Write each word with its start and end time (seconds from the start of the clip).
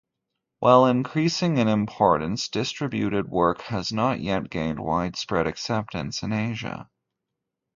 While 0.61 0.87
increasing 0.87 1.59
in 1.59 1.67
importance, 1.67 2.47
distributed 2.47 3.29
work 3.29 3.61
has 3.61 3.91
not 3.93 4.19
yet 4.19 4.49
gained 4.49 4.79
widespread 4.79 5.45
acceptance 5.45 6.23
in 6.23 6.33
Asia. 6.33 6.89